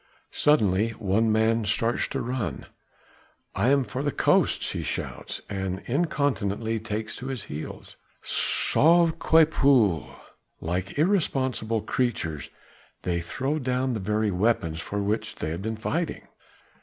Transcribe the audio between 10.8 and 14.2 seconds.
irresponsible creatures they throw down the